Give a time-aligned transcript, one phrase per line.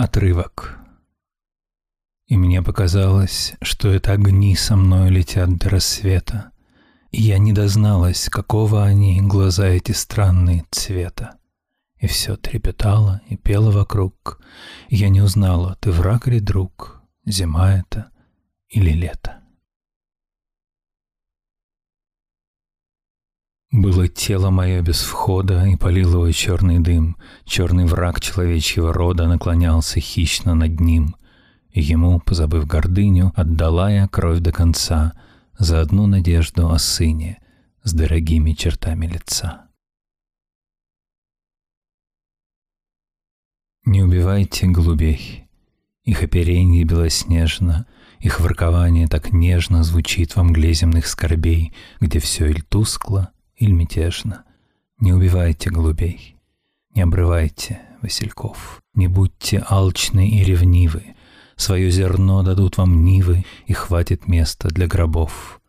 [0.00, 0.78] Отрывок.
[2.26, 6.52] И мне показалось, что это огни со мной летят до рассвета,
[7.10, 11.36] и я не дозналась, какого они, глаза эти странные цвета.
[11.98, 14.40] И все трепетало и пело вокруг,
[14.88, 18.10] и я не узнала, ты враг или друг, зима это
[18.70, 19.39] или лето.
[23.72, 27.16] Было тело мое без входа, и полил его черный дым.
[27.44, 31.14] Черный враг человечьего рода наклонялся хищно над ним.
[31.70, 35.12] И ему, позабыв гордыню, отдала я кровь до конца
[35.56, 37.38] за одну надежду о сыне
[37.84, 39.68] с дорогими чертами лица.
[43.84, 45.48] Не убивайте голубей,
[46.02, 47.86] их оперенье белоснежно,
[48.18, 54.44] их воркование так нежно звучит во мгле земных скорбей, где все иль тускло, или мятежно.
[54.98, 56.36] Не убивайте голубей,
[56.94, 61.14] не обрывайте васильков, не будьте алчны и ревнивы,
[61.56, 65.60] свое зерно дадут вам нивы, и хватит места для гробов.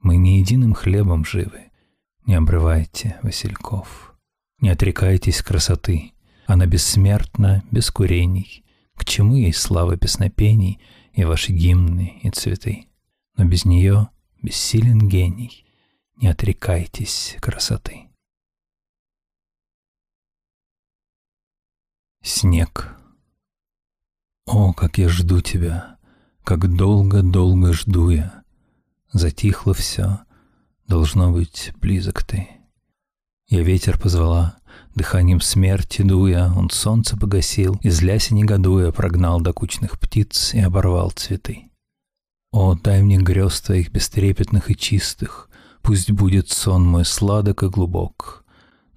[0.00, 1.70] Мы не единым хлебом живы,
[2.24, 4.14] не обрывайте васильков.
[4.60, 6.12] Не отрекайтесь красоты,
[6.46, 8.64] она бессмертна, без курений.
[8.94, 10.80] К чему ей слава песнопений
[11.12, 12.86] и ваши гимны и цветы?
[13.36, 14.08] Но без нее
[14.42, 15.64] бессилен гений—
[16.20, 18.08] не отрекайтесь красоты.
[22.22, 22.94] Снег.
[24.46, 25.96] О, как я жду тебя,
[26.44, 28.42] как долго-долго жду я.
[29.12, 30.20] Затихло все,
[30.86, 32.48] должно быть, близок ты.
[33.48, 34.58] Я ветер позвала,
[34.94, 41.70] дыханием смерти дуя, Он солнце погасил, и злясь негодуя, Прогнал докучных птиц и оборвал цветы.
[42.52, 45.49] О, дай мне грез твоих бестрепетных и чистых,
[45.82, 48.44] Пусть будет сон мой сладок и глубок.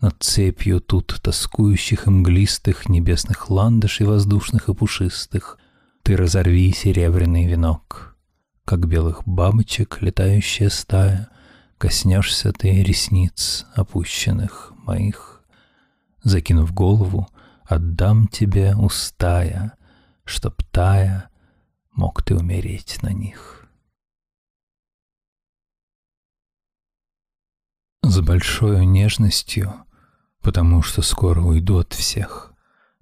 [0.01, 5.57] Над цепью тут тоскующих и мглистых Небесных ландышей воздушных и пушистых
[6.03, 8.17] Ты разорви серебряный венок.
[8.65, 11.29] Как белых бабочек летающая стая,
[11.77, 15.41] Коснешься ты ресниц опущенных моих.
[16.23, 17.27] Закинув голову,
[17.65, 19.73] отдам тебе устая,
[20.25, 21.29] Чтоб тая
[21.93, 23.62] мог ты умереть на них.
[28.05, 29.73] С большой нежностью,
[30.41, 32.53] потому что скоро уйду от всех.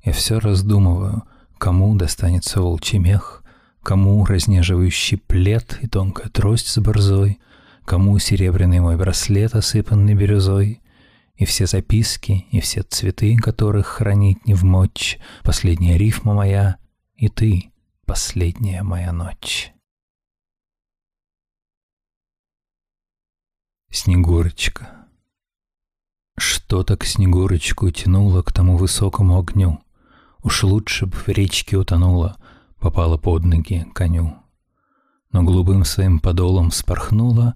[0.03, 1.23] Я все раздумываю,
[1.57, 3.43] кому достанется волчий мех,
[3.81, 7.39] кому разнеживающий плед и тонкая трость с борзой,
[7.83, 10.83] кому серебряный мой браслет, осыпанный бирюзой,
[11.35, 16.77] и все записки, и все цветы, которых хранить не в мочь, последняя рифма моя,
[17.15, 17.71] и ты,
[18.05, 19.70] последняя моя ночь.
[24.03, 25.05] Снегурочка.
[26.35, 29.79] Что так Снегурочку тянуло к тому высокому огню?
[30.41, 32.37] Уж лучше б в речке утонула,
[32.79, 34.37] попала под ноги коню.
[35.31, 37.53] Но голубым своим подолом спорхнула,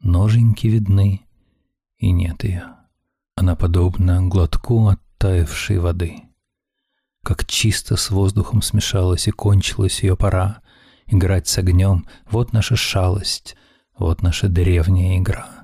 [0.00, 1.22] ноженьки видны,
[1.96, 2.66] и нет ее.
[3.34, 6.16] Она подобна глотку оттаившей воды.
[7.24, 10.60] Как чисто с воздухом смешалась и кончилась ее пора.
[11.06, 13.56] Играть с огнем— вот наша шалость,
[13.96, 15.57] вот наша древняя игра.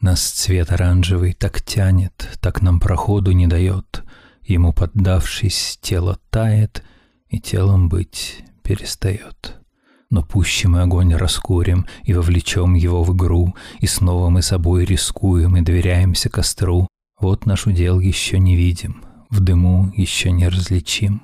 [0.00, 4.02] Нас цвет оранжевый так тянет, так нам проходу не дает.
[4.42, 6.82] Ему поддавшись, тело тает,
[7.28, 9.60] и телом быть перестает.
[10.08, 15.56] Но пуще мы огонь раскурим и вовлечем его в игру, и снова мы собой рискуем
[15.56, 16.88] и доверяемся костру.
[17.20, 21.22] Вот наш удел еще не видим, в дыму еще не различим.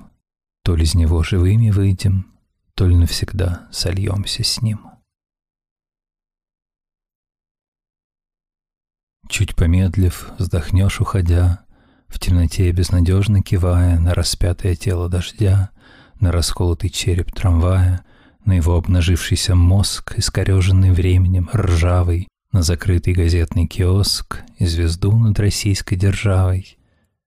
[0.63, 2.27] То ли из него живыми выйдем,
[2.75, 4.96] то ли навсегда сольемся с ним.
[9.29, 11.59] Чуть помедлив, вздохнешь, уходя,
[12.07, 15.71] В темноте безнадежно кивая На распятое тело дождя,
[16.19, 18.05] На расколотый череп трамвая,
[18.45, 25.95] На его обнажившийся мозг, Искореженный временем, ржавый, На закрытый газетный киоск И звезду над российской
[25.95, 26.77] державой.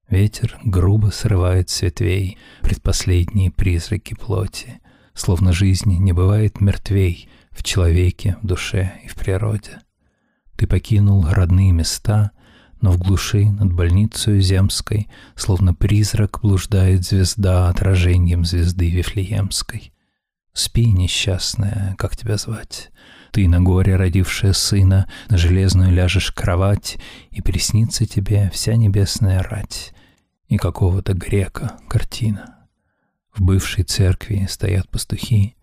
[0.08, 4.80] Ветер грубо срывает с ветвей Предпоследние призраки плоти,
[5.12, 9.80] Словно жизни не бывает мертвей В человеке, в душе и в природе.
[10.60, 12.32] Ты покинул родные места,
[12.82, 19.94] но в глуши над больницей земской Словно призрак блуждает звезда отражением звезды Вифлеемской.
[20.52, 22.90] Спи, несчастная, как тебя звать?
[23.30, 26.98] Ты на горе родившая сына, На железную ляжешь кровать,
[27.30, 29.94] И приснится тебе вся небесная рать
[30.48, 32.66] И какого-то грека картина.
[33.32, 35.56] В бывшей церкви стоят пастухи,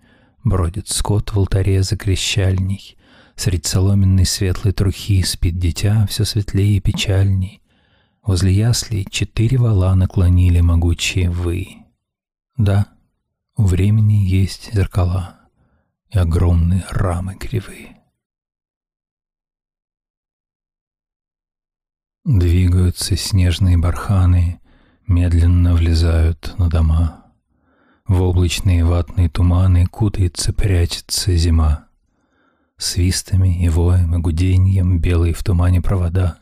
[0.44, 2.97] Бродит скот в алтаре за крещальней,
[3.38, 7.62] Средь соломенной светлой трухи Спит дитя все светлее и печальней.
[8.24, 11.68] Возле яслей четыре вала наклонили могучие вы.
[12.57, 12.88] Да,
[13.56, 15.39] У времени есть зеркала
[16.10, 17.98] и огромные рамы кривые.
[22.25, 24.60] Двигаются снежные барханы,
[25.06, 27.33] медленно влезают на дома.
[28.06, 31.87] В облачные ватные туманы кутается, прячется зима.
[32.78, 36.40] Свистами и воем и гуденьем белые в тумане провода,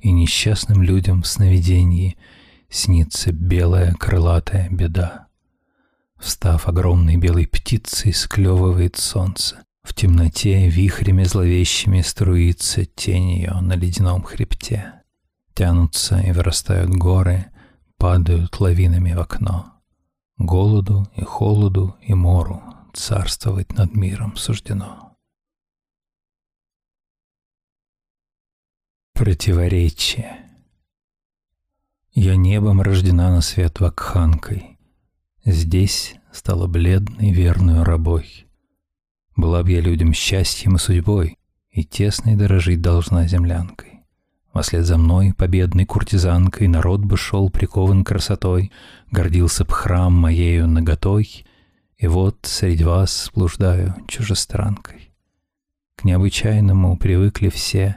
[0.00, 2.16] И несчастным людям в сновидении
[2.68, 5.28] снится белая крылатая беда.
[6.18, 9.62] Встав огромной белой птицей, склевывает солнце.
[9.82, 15.02] В темноте вихрями зловещими струится тень ее на ледяном хребте.
[15.54, 17.46] Тянутся и вырастают горы,
[17.96, 19.74] падают лавинами в окно.
[20.36, 22.62] Голоду и холоду и мору
[22.92, 25.03] царствовать над миром суждено.
[29.24, 30.36] Противоречие
[32.12, 34.78] Я небом рождена на свет вакханкой,
[35.46, 38.44] Здесь стала бледной верную рабой.
[39.34, 41.38] Была б я людям счастьем и судьбой,
[41.70, 44.02] И тесной дорожить должна землянкой.
[44.60, 48.72] Вслед за мной, победной куртизанкой, народ бы шел прикован красотой,
[49.10, 51.46] гордился б храм моею наготой,
[51.96, 55.14] и вот среди вас блуждаю чужестранкой.
[55.96, 57.96] К необычайному привыкли все,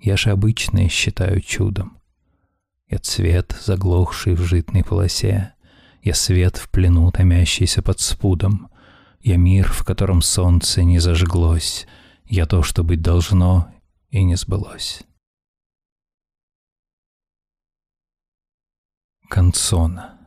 [0.00, 1.98] я же обычное считаю чудом.
[2.88, 5.54] Я цвет, заглохший в житной полосе,
[6.02, 8.70] я свет в плену, томящийся под спудом,
[9.20, 11.86] я мир, в котором солнце не зажглось,
[12.24, 13.72] я то, что быть должно,
[14.10, 15.02] и не сбылось.
[19.28, 20.18] Концона.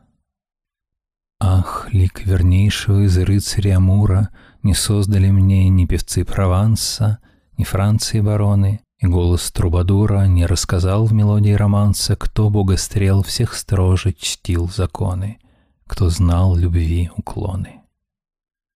[1.40, 4.28] Ах, лик вернейшего из рыцаря Амура
[4.62, 7.18] Не создали мне ни певцы Прованса,
[7.58, 14.12] Ни Франции бароны, и голос Трубадура Не рассказал в мелодии романса, Кто богострел всех строже
[14.12, 15.38] чтил законы,
[15.86, 17.80] Кто знал любви уклоны.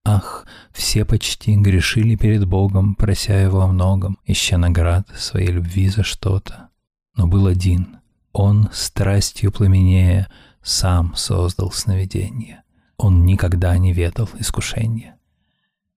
[0.04, 6.02] Ах, все почти грешили перед Богом, Прося его о многом, Ища наград своей любви за
[6.02, 6.70] что-то.
[7.14, 7.98] Но был один,
[8.32, 10.28] он, страстью пламенея,
[10.60, 12.62] сам создал сновидение.
[12.98, 15.16] Он никогда не ведал искушения.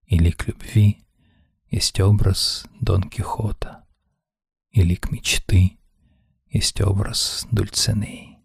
[0.06, 1.04] Или к любви
[1.70, 3.84] есть образ Дон Кихота,
[4.72, 5.78] или к мечты
[6.50, 8.39] есть образ Дульцинеи.